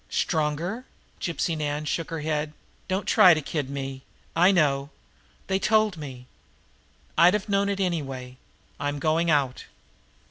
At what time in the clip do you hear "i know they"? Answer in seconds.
4.35-5.59